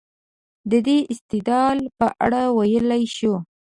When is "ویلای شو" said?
2.57-3.33